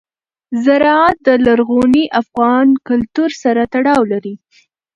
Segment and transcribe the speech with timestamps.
[0.65, 4.35] زراعت د لرغوني افغان کلتور سره تړاو لري.